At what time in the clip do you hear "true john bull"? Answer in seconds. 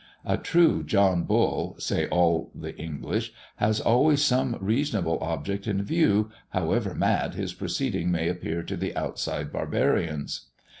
0.35-1.75